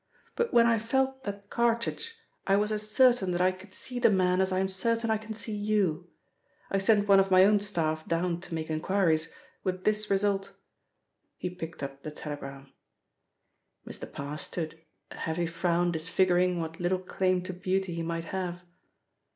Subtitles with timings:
[0.35, 2.15] "But when I felt that cartridge
[2.47, 5.19] I was as certain that I could see the man as I am certain I
[5.19, 6.09] can see you.
[6.71, 9.31] I sent one of my own staff down to make enquiries,
[9.63, 10.53] with this result."
[11.37, 12.73] He picked up the telegram.
[13.87, 14.11] Mr.
[14.11, 18.63] Parr stood, a heavy frown disfiguring what little claim to beauty he might have.